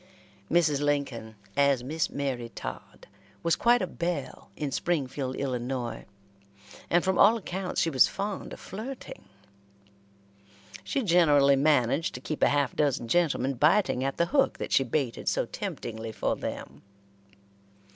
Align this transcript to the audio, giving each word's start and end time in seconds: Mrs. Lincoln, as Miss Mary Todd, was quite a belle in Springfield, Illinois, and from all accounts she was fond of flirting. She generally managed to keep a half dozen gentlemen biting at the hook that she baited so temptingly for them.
Mrs. 0.51 0.79
Lincoln, 0.83 1.35
as 1.55 1.83
Miss 1.83 2.09
Mary 2.09 2.49
Todd, 2.49 3.05
was 3.43 3.55
quite 3.55 3.83
a 3.83 3.85
belle 3.85 4.49
in 4.57 4.71
Springfield, 4.71 5.35
Illinois, 5.35 6.05
and 6.89 7.03
from 7.03 7.19
all 7.19 7.37
accounts 7.37 7.81
she 7.81 7.91
was 7.91 8.07
fond 8.07 8.51
of 8.51 8.59
flirting. 8.59 9.25
She 10.83 11.03
generally 11.03 11.55
managed 11.55 12.15
to 12.15 12.19
keep 12.19 12.41
a 12.41 12.49
half 12.49 12.75
dozen 12.75 13.07
gentlemen 13.09 13.53
biting 13.53 14.03
at 14.03 14.17
the 14.17 14.25
hook 14.33 14.57
that 14.57 14.71
she 14.71 14.83
baited 14.83 15.29
so 15.29 15.45
temptingly 15.45 16.11
for 16.11 16.35
them. 16.35 16.81